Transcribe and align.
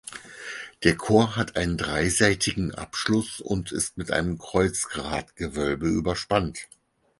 Der 0.83 0.97
Chor 0.97 1.35
hat 1.35 1.55
einen 1.55 1.77
dreiseitigen 1.77 2.73
Abschluss 2.73 3.39
und 3.39 3.71
ist 3.71 3.99
mit 3.99 4.09
einem 4.09 4.39
Kreuzgratgewölbe 4.39 5.87
überspannt. 5.87 6.67